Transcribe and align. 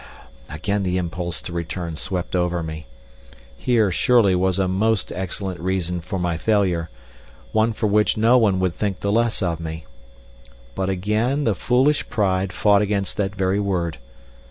Again 0.49 0.81
the 0.81 0.97
impulse 0.97 1.43
to 1.43 1.53
return 1.53 1.95
swept 1.95 2.35
over 2.35 2.63
me. 2.63 2.87
Here, 3.55 3.91
surely, 3.91 4.33
was 4.33 4.57
a 4.57 4.67
most 4.67 5.11
excellent 5.11 5.59
reason 5.59 6.01
for 6.01 6.17
my 6.17 6.37
failure 6.39 6.89
one 7.51 7.71
for 7.71 7.85
which 7.85 8.17
no 8.17 8.35
one 8.39 8.59
would 8.61 8.73
think 8.73 9.01
the 9.01 9.11
less 9.11 9.43
of 9.43 9.59
me. 9.59 9.85
But 10.73 10.89
again 10.89 11.43
the 11.43 11.53
foolish 11.53 12.09
pride 12.09 12.51
fought 12.51 12.81
against 12.81 13.15
that 13.17 13.35
very 13.35 13.59
word. 13.59 13.99